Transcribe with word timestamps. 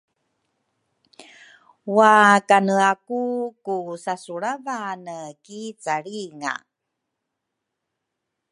wakaneaku 1.97 3.21
ku 3.65 3.77
sasulavane 4.03 5.19
ki 5.43 5.61
calringa. 5.83 6.53